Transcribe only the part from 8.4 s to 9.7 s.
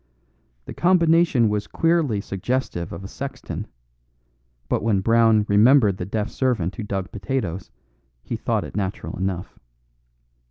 it natural enough.